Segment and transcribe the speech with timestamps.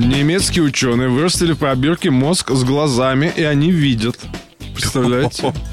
[0.00, 4.18] Немецкие ученые вырастили в пробирке мозг с глазами, и они видят.
[4.72, 5.52] Представляете?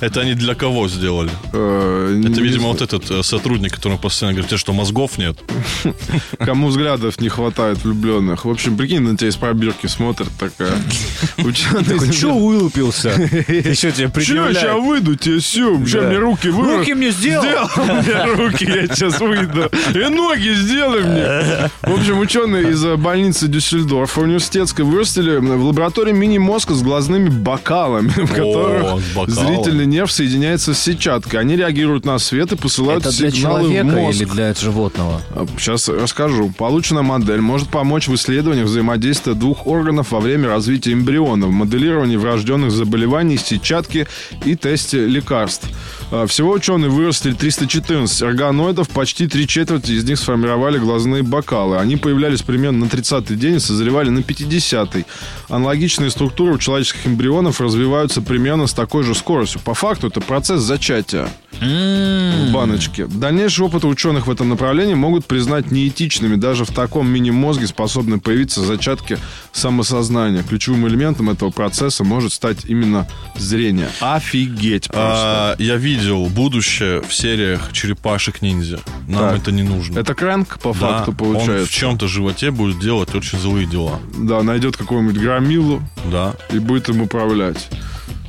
[0.00, 1.30] Это они для кого сделали?
[1.52, 5.36] Э, Это, видимо, вот этот э, сотрудник, который постоянно говорит, тебе что, мозгов нет?
[6.38, 8.44] Кому взглядов не хватает влюбленных.
[8.44, 10.72] В общем, прикинь, на тебя из пробирки смотрят такая.
[11.38, 12.12] Ученый.
[12.12, 13.08] Че вылупился?
[13.10, 14.84] Еще тебе Че, я сейчас предъявляют.
[14.84, 16.78] выйду тебе все, сейчас мне руки вырастут.
[16.80, 17.44] Руки мне сделал.
[17.44, 17.68] Сделал
[18.02, 19.70] мне руки, я сейчас выйду.
[19.94, 21.70] И ноги сделай мне.
[21.82, 28.08] В общем, ученые из э, больницы Дюссельдорфа университетской вырастили в лаборатории мини-мозг с глазными бокалами,
[28.08, 31.40] в которых зрительный нерв соединяется с сетчаткой.
[31.40, 34.20] Они реагируют на свет и посылают Это для сигналы в человека мозг.
[34.20, 35.22] или для животного?
[35.58, 36.52] Сейчас расскажу.
[36.56, 42.16] Полученная модель может помочь в исследованиях взаимодействия двух органов во время развития эмбриона, в моделировании
[42.16, 44.06] врожденных заболеваний, сетчатки
[44.44, 45.68] и тесте лекарств.
[46.10, 51.76] А, Всего ученые вырастили 314 органоидов, почти три четверти из них сформировали глазные бокалы.
[51.78, 55.04] Они появлялись примерно на 30-й день и созревали на 50-й.
[55.48, 59.60] Аналогичные структуры у человеческих эмбрионов развиваются примерно с такой же скоростью.
[59.60, 61.28] По факту это процесс зачатия
[61.60, 63.06] в баночке.
[63.06, 66.36] Дальнейшие опыты ученых в этом направлении могут признать неэтичными.
[66.36, 69.18] Даже в таком мини-мозге способны появиться зачатки
[69.52, 70.42] самосознания.
[70.42, 73.88] Ключевым элементом этого процесса может стать именно зрение.
[74.00, 75.02] Офигеть просто.
[75.02, 75.97] А, я видел
[76.28, 78.80] будущее в сериях черепашек-ниндзя.
[79.06, 79.38] Нам Так.
[79.40, 79.98] это не нужно.
[79.98, 81.72] Это крэнк, по Да, факту, Он в получается.
[81.72, 83.98] чем-то животе будет делать очень злые дела.
[84.16, 86.34] Да, найдет какого-нибудь громилу Да.
[86.52, 87.68] и будет им управлять.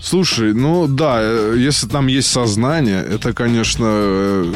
[0.02, 4.54] Слушай, ну да, э, если там есть сознание, это, конечно, э,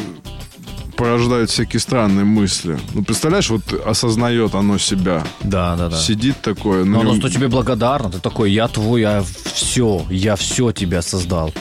[0.96, 2.78] порождает всякие странные мысли.
[2.94, 5.24] Ну, представляешь, вот осознает оно себя.
[5.42, 5.96] Да, да, да.
[5.96, 6.84] Сидит такое.
[6.84, 8.10] Но ну, оно что тебе благодарно.
[8.10, 9.24] Ты такой, я твой, я
[9.54, 11.52] все, я все тебя создал.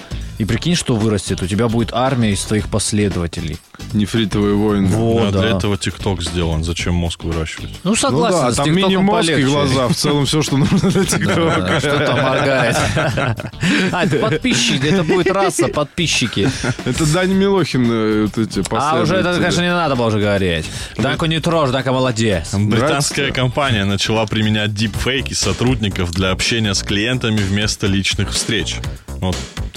[0.43, 1.41] И прикинь, что вырастет.
[1.41, 3.57] У тебя будет армия из твоих последователей.
[3.93, 4.87] нефритовые войны.
[4.87, 5.39] Вот, А да.
[5.39, 6.65] Для этого ТикТок сделан.
[6.65, 7.69] Зачем мозг выращивать?
[7.85, 9.87] Ну, Ну согласен, да, с там мини-мозг и глаза.
[9.87, 11.79] В целом все, что нужно для Да, ТикТока.
[11.79, 12.77] Что-то моргает.
[13.93, 16.49] А, это подписчики, это будет раса, подписчики.
[16.83, 20.65] Это Дани Милохин, э, вот эти А уже это, конечно, не надо было уже говорить.
[20.97, 22.53] Данко не трожь, Данко молодец.
[22.53, 28.77] Британская компания начала применять дипфейки сотрудников для общения с клиентами вместо личных встреч.
[29.28, 29.35] Вот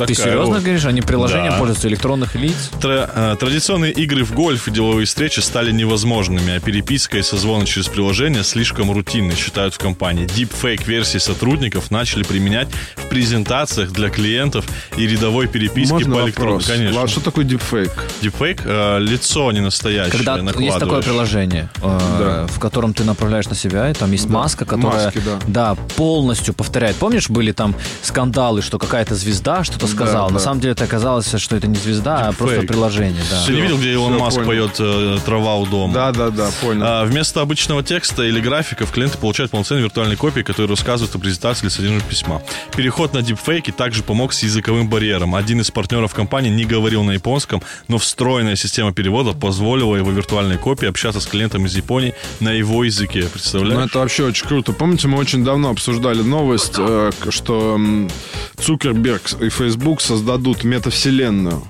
[0.09, 0.63] Ты такая серьезно вот.
[0.63, 0.85] говоришь?
[0.85, 1.59] Они приложением Да.
[1.59, 2.71] пользуются электронных лиц?
[2.81, 7.65] Тра- э, Традиционные игры в гольф и деловые встречи стали невозможными, а переписка и созвоны
[7.67, 10.27] через приложение слишком рутинны, считают в компании.
[10.27, 14.65] Дипфейк-версии сотрудников начали применять в презентациях для клиентов
[14.97, 16.59] и рядовой переписки Можно по электронному.
[16.59, 16.67] вопрос?
[16.77, 17.03] Конечно.
[17.03, 17.91] А что такое дипфейк?
[18.23, 20.13] Дипфейк э, лицо не настоящее.
[20.13, 22.47] Когда есть такое приложение, э, Да.
[22.49, 25.75] в котором ты направляешь на себя, и там есть маска, которая маски, да.
[25.97, 26.97] полностью повторяет.
[26.97, 30.29] Помнишь, были там скандалы, что какая-то звезда что-то сказала.
[30.29, 30.41] На да.
[30.41, 32.71] самом деле это оказалось, что это не звезда, а просто Дипфейк.
[32.71, 33.23] приложение.
[33.31, 33.45] Да.
[33.47, 34.47] Ты не видел, где Илон всё, Маск понял.
[34.47, 35.95] поет э, «Трава у дома»?
[35.95, 36.83] Да, да, да, понял.
[36.85, 41.65] А, вместо обычного текста или графиков клиенты получают полноценные виртуальные копии, которые рассказывают о презентации
[41.67, 42.43] или содержании письма.
[42.77, 45.35] Переход на дипфейки также помог с языковым барьером.
[45.35, 50.59] Один из партнеров компании не говорил на японском, но встроенная система перевода позволила его виртуальной
[50.59, 53.25] копии общаться с клиентом из Японии на его языке.
[53.33, 53.79] Представляешь?
[53.79, 54.73] Ну, это вообще очень круто.
[54.73, 58.11] Помните, мы очень давно обсуждали новость, э, что м,
[59.19, 61.63] Цукерберг и Facebook создадут метавселенную.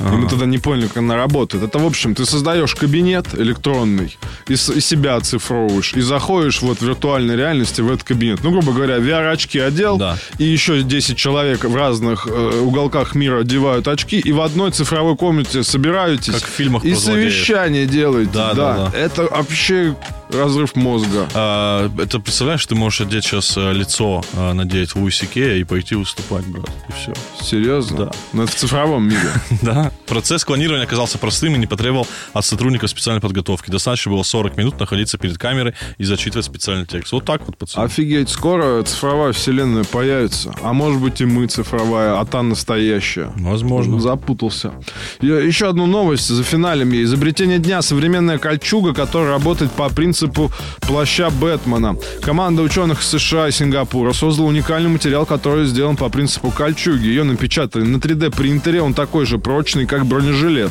[0.00, 1.62] И мы тогда не поняли, как она работает.
[1.62, 4.16] Это, в общем, ты создаешь кабинет электронный,
[4.48, 8.40] и, с- и себя оцифровываешь, и заходишь вот в виртуальной реальности в этот кабинет.
[8.42, 10.16] Ну, грубо говоря, VR-очки одел, Да.
[10.38, 15.16] и еще 10 человек в разных э, уголках мира одевают очки, и в одной цифровой
[15.16, 16.32] комнате собираетесь.
[16.32, 18.30] Как в фильмах И совещание делаете.
[18.32, 18.98] Да, да, да.
[18.98, 19.94] Это вообще
[20.32, 21.28] разрыв мозга.
[21.34, 25.94] А, это представляешь, ты можешь одеть сейчас э, лицо, э, надеть в Усике и пойти
[25.94, 26.68] выступать, брат.
[26.88, 27.12] И все.
[27.42, 28.06] Серьезно?
[28.06, 28.10] Да.
[28.32, 29.30] Но это в цифровом мире.
[29.62, 29.92] Да.
[30.06, 33.70] Процесс клонирования оказался простым и не потребовал от сотрудников специальной подготовки.
[33.70, 37.12] Достаточно было 40 минут находиться перед камерой и зачитывать специальный текст.
[37.12, 37.84] Вот так вот, пацаны.
[37.84, 40.54] Офигеть, скоро цифровая вселенная появится.
[40.62, 43.32] А может быть и мы цифровая, а та настоящая.
[43.36, 44.00] Возможно.
[44.00, 44.72] Запутался.
[45.20, 46.94] Еще одну новость за финалем.
[46.94, 47.82] Изобретение дня.
[47.82, 51.96] Современная кольчуга, которая работает по принципу принципу плаща Бэтмена.
[52.20, 57.06] Команда ученых США и Сингапура создала уникальный материал, который сделан по принципу кольчуги.
[57.06, 60.70] Ее напечатали на 3D принтере, он такой же прочный, как бронежилет.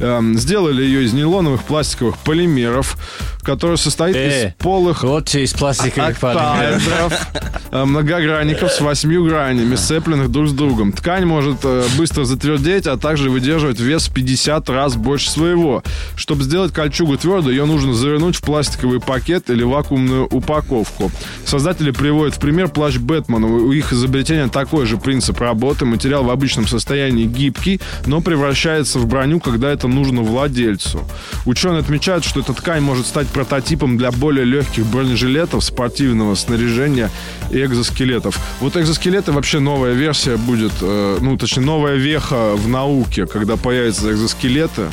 [0.00, 2.96] Эм, сделали ее из нейлоновых пластиковых полимеров,
[3.42, 7.12] который состоит Э, из полых Вот из пластиковых полимеров.
[7.70, 10.92] э, многогранников с восьмью гранями, сцепленных друг с другом.
[10.92, 15.82] Ткань может э, быстро затвердеть, а также выдерживать вес в 50 раз больше своего.
[16.16, 21.10] Чтобы сделать кольчугу твердой, ее нужно завернуть в пластиковый пакет или вакуумную упаковку.
[21.44, 23.46] Создатели приводят в пример плащ Бэтмена.
[23.46, 25.84] У их изобретения такой же принцип работы.
[25.84, 31.00] Материал в обычном состоянии гибкий, но превращается в броню, когда это нужно владельцу.
[31.46, 37.10] Ученые отмечают, что эта ткань может стать прототипом для более легких бронежилетов, спортивного снаряжения
[37.50, 38.38] и экзоскелетов.
[38.60, 44.10] Вот экзоскелеты вообще новая версия будет, э, ну, точнее, новая веха в науке, когда появятся
[44.10, 44.88] экзоскелеты,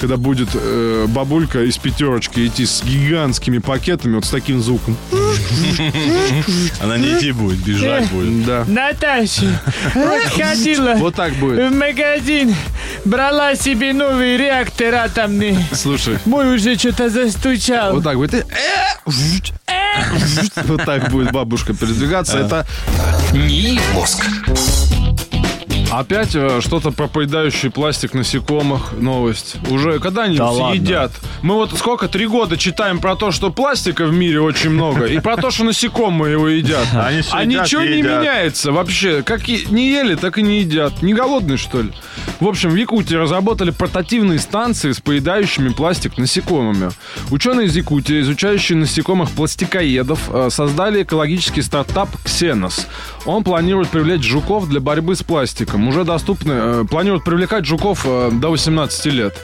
[0.00, 4.96] когда будет э, бабулька из пятерочки идти с гигантскими пакетами, вот с таким звуком.
[6.80, 8.44] Она не идти будет, бежать будет.
[8.46, 8.64] Да.
[8.66, 9.60] Наташа,
[9.94, 11.70] вот ходила Вот так будет.
[11.70, 12.54] в магазин,
[13.04, 15.56] брала себе новый реактор атомный.
[15.72, 17.94] Слушай, Мой уже что-то застучал.
[17.94, 18.34] вот так будет.
[18.34, 18.44] И, э,
[20.64, 22.38] Вот так будет бабушка передвигаться.
[22.38, 22.66] Это
[23.32, 24.24] НИИ «Мозг».
[25.90, 29.56] Опять э, что-то про поедающий пластик насекомых новость.
[29.68, 30.76] Уже когда они Да ладно.
[30.76, 31.12] съедят?
[31.42, 35.18] Мы вот сколько, три года читаем про то, что пластика в мире очень много, и
[35.18, 36.86] про то, что насекомые его едят.
[36.94, 38.20] Они А едят, ничего не едят.
[38.20, 39.22] меняется вообще.
[39.22, 41.02] Как и не ели, так и не едят.
[41.02, 41.92] Не голодные, что ли?
[42.38, 46.90] В общем, в Якутии разработали портативные станции с поедающими пластик насекомыми.
[47.30, 52.86] Ученые из Якутии, изучающие насекомых пластикоедов, э, создали экологический стартап «Ксенос».
[53.26, 55.79] Он планирует привлечь жуков для борьбы с пластиком.
[55.88, 59.36] Уже доступны, э, планирует привлекать жуков э, до 18 лет.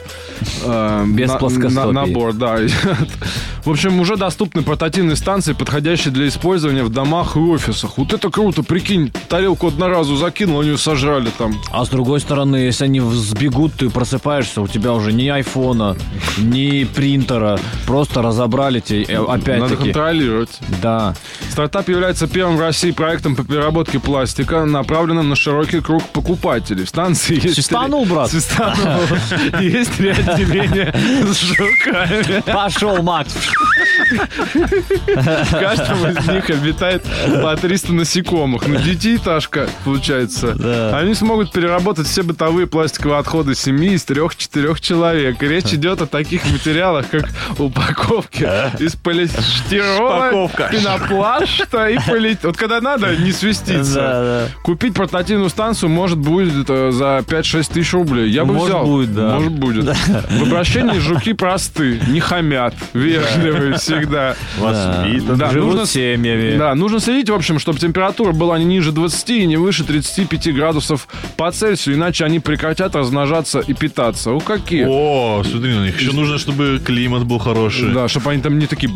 [0.63, 1.75] Э, Без на- плоскостопий.
[1.91, 2.57] на- Набор, да.
[3.65, 7.97] В общем, уже доступны портативные станции, подходящие для использования в домах и офисах.
[7.97, 11.55] Вот это круто, прикинь, тарелку одноразу закинул, они ее сожрали там.
[11.71, 15.97] А с другой стороны, если они сбегут, ты просыпаешься, у тебя уже ни айфона,
[16.37, 20.59] ни принтера, просто разобрали тебе, э, Надо контролировать.
[20.81, 21.13] Да.
[21.51, 26.26] Стартап является первым в России проектом по переработке пластика, направленным на широкий круг покупателей.
[26.27, 27.55] В станции есть...
[27.55, 28.29] Свистанул, три- брат?
[28.31, 29.01] Свистанул.
[29.61, 30.93] Есть три отделения
[31.23, 32.41] с жуками.
[32.51, 33.33] Пошел, Макс.
[34.11, 37.03] В каждом из них обитает
[37.41, 38.67] по 300 насекомых.
[38.67, 40.53] На девятиэтажка, получается.
[40.53, 40.97] Да.
[40.99, 45.41] Они смогут переработать все бытовые пластиковые отходы семьи из трех-четырех человек.
[45.41, 48.43] И речь идет о таких материалах, как упаковки
[48.79, 52.43] из полистирола, пенопласта и полит...
[52.43, 53.95] Вот когда надо, не свиститься.
[53.95, 54.47] Да, да.
[54.63, 58.29] Купить портативную станцию может будет э, за 5-6 тысяч рублей.
[58.29, 58.85] Я бы Может, взял.
[58.85, 59.35] будет, да.
[59.35, 59.85] Может будет.
[59.85, 64.35] В обращении жуки просты, не хамят, вежливые всегда.
[64.57, 65.37] Воспитан.
[65.37, 66.57] Да, Живут нужно, семьями.
[66.57, 70.55] да, нужно следить, в общем, чтобы температура была не ниже 20 и не выше 35
[70.55, 74.31] градусов по Цельсию, иначе они прекратят размножаться и питаться.
[74.31, 74.85] У какие?
[74.87, 75.99] О, смотри на них.
[75.99, 77.93] Еще нужно, чтобы климат был хороший.
[77.93, 78.87] Да, чтобы они там не такие...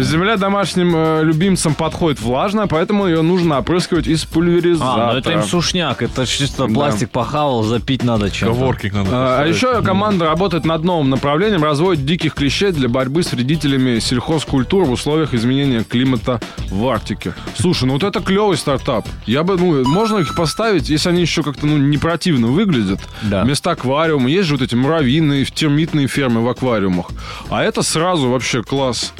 [0.00, 4.93] Земля домашним любимцам подходит влажно, поэтому ее нужно опрыскивать из пульверизатора.
[4.94, 8.54] А, ну это им сушняк, это чисто пластик похавал, запить надо чем-то.
[8.54, 9.10] Коворкинг надо.
[9.12, 13.98] А, а еще команда работает над новым направлением, разводит диких клещей для борьбы с вредителями
[13.98, 17.34] сельхозкультур в условиях изменения климата в Арктике.
[17.58, 19.06] Слушай, ну вот это клевый стартап.
[19.26, 23.00] Я бы, ну, можно их поставить, если они еще как-то, ну, не противно выглядят.
[23.22, 23.44] Да.
[23.44, 24.28] Вместо аквариума.
[24.28, 27.06] Есть же вот эти муравьиные, термитные фермы в аквариумах.
[27.50, 29.12] А это сразу вообще класс.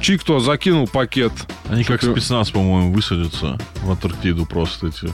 [0.00, 1.32] Чик кто закинул пакет.
[1.68, 5.12] Они как спецназ, по-моему, высадятся в Антарктиду просто эти.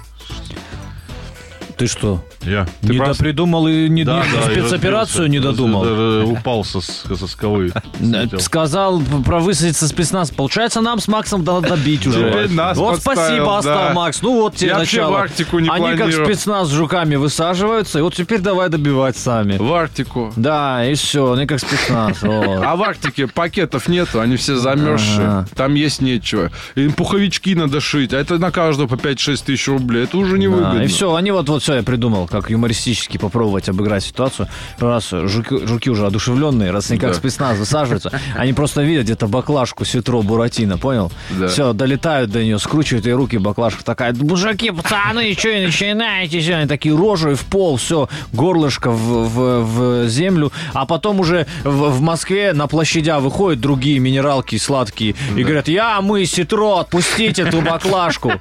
[1.76, 2.24] Ты что?
[2.42, 2.66] Я.
[2.82, 5.82] не просто- допридумал и не, Да, не- да, спецоперацию не додумал?
[5.84, 7.70] Даже Упал со, со скалы.
[7.98, 8.40] слетел.
[8.40, 10.30] Сказал про высадиться спецназ.
[10.30, 12.48] Получается, нам с Максом надо добить уже.
[12.74, 13.92] Вот спасибо, да.
[13.94, 14.22] Макс.
[14.22, 15.12] Ну вот тебе Я вообще начало.
[15.12, 19.58] в Арктику не Они как спецназ с жуками высаживаются, и вот теперь давай добивать сами.
[19.58, 20.32] В Арктику.
[20.36, 22.18] Да, и все, они как спецназ.
[22.22, 25.46] А в Арктике пакетов нету, они все замерзшие.
[25.54, 26.50] Там есть нечего.
[26.74, 30.04] Им пуховички надо шить, а это на каждого по 5-6 тысяч рублей.
[30.04, 30.80] Это уже не выгодно.
[30.82, 34.46] и все, они вот, вот все, я придумал, как юмористически попробовать обыграть ситуацию.
[34.78, 37.16] Раз жуки, жуки уже одушевленные, раз они как Да.
[37.16, 41.10] спецназ высаживаются, они просто видят где-то баклажку ситро Буратино, понял?
[41.30, 41.48] Да.
[41.48, 46.38] Все, долетают до нее, скручивают ей руки, баклажка такая, мужики, пацаны, что и начинаете?
[46.38, 49.64] Всё, Они такие рожей в пол, все, горлышко в, в-
[50.04, 55.42] в землю, а потом уже в, в Москве на площадя выходят другие минералки сладкие и
[55.42, 58.34] говорят, я, мы, ситро, отпустите эту баклажку.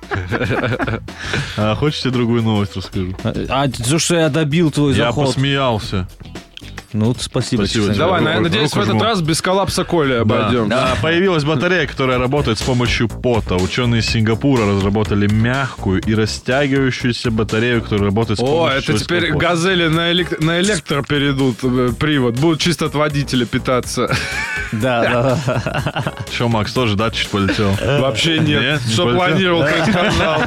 [1.57, 3.14] А хочешь тебе другую новость расскажу?
[3.23, 5.27] А за что я добил твой Я заход?
[5.27, 6.07] посмеялся.
[6.95, 7.61] Ну, спасибо.
[7.65, 8.03] Спасибо честно тебе.
[8.05, 9.03] Давай, Руку- на- надеюсь, в руку этот жму.
[9.03, 10.21] раз без коллапса Коли Да.
[10.21, 10.69] обойдем.
[10.69, 13.55] Да, Появилась батарея, которая работает с помощью пота.
[13.55, 19.19] Ученые из Сингапура разработали мягкую и растягивающуюся батарею, которая работает с О, помощью это человеческого
[19.19, 19.45] теперь пота.
[19.47, 22.35] газели на, элек- на электро перейдут э, привод.
[22.35, 24.15] Будут чисто от водителя питаться.
[24.71, 26.13] Да, да, да.
[26.33, 27.71] Что, Макс, тоже, да, чуть полетел?
[27.99, 28.61] Вообще нет.
[28.61, 30.41] Нет, не Что планировал, как сказал.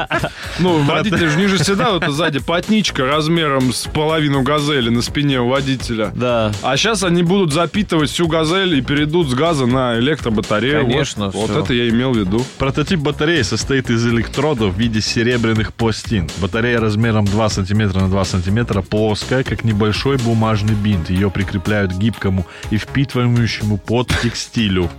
[0.59, 5.49] Ну, водитель же ниже всегда вот сзади потничка размером с половину газели на спине у
[5.49, 6.11] водителя.
[6.15, 6.38] Да.
[6.63, 10.83] А сейчас они будут запитывать всю газель и перейдут с газа на электробатарею.
[10.85, 11.61] Вот- Конечно, Вот, всё.
[11.63, 12.45] это я имел в виду.
[12.59, 16.29] Прототип батареи состоит из электродов в виде серебряных пластин.
[16.39, 21.11] Батарея размером 2 см на 2 см плоская, как небольшой бумажный бинт.
[21.11, 24.91] Ее прикрепляют к гибкому и впитывающему под текстилю.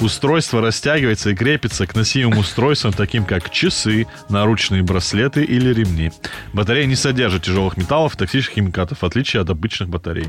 [0.00, 6.10] Устройство растягивается и крепится к носимым устройствам, таким как часы, наручные браслеты или ремни.
[6.52, 10.26] Батарея не содержит тяжелых металлов и токсичных химикатов, в отличие от обычных батарей.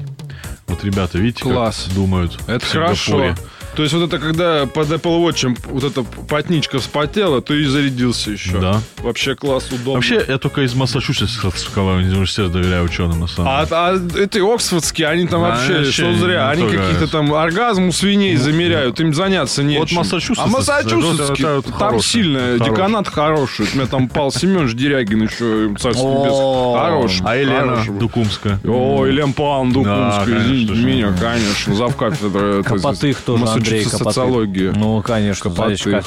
[0.67, 1.85] Вот ребята, видите, Класс.
[1.85, 3.35] как думают Это хорошо.
[3.75, 8.29] То есть вот это когда под Apple Watch вот эта потничка вспотела, то и зарядился
[8.31, 8.59] еще.
[8.59, 8.79] Да.
[8.99, 9.93] Вообще класс, удобно.
[9.93, 13.75] Вообще, я только из Массачусетского университета доверяю ученым, на самом А, деле.
[14.19, 17.07] а эти оксфордские, они там Да, вообще, вообще что зря, они какие-то это.
[17.07, 19.81] там оргазм у свиней замеряют, им заняться нечем.
[19.81, 22.65] Вот Массачусетс, А Массачусетский, это- это там хороший, сильно, хороший.
[22.69, 23.65] деканат хороший.
[23.73, 26.83] У меня там Павел Семенович Дерягин еще, царство О, небесное.
[26.83, 27.21] Хороший.
[27.25, 27.99] А Елена.
[27.99, 28.59] Дукумская.
[28.65, 34.07] О, Елена Павловна Дукунская, Да, извините конечно, меня, конечно, завкафедра Копотых тоже, Андрей, Копотых.
[34.07, 34.71] социологии.
[34.75, 35.77] Ну, конечно, Копотых.
[35.83, 36.01] знаешь,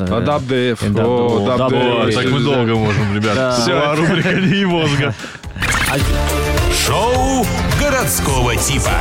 [0.00, 2.06] А ДАБДФ, Да, о, да, ДАБДФ.
[2.06, 3.58] да, Так мы долго можем, ребят.
[3.60, 5.14] Вся рубрика не мозга.
[6.86, 7.46] Шоу
[7.80, 8.92] городского типа.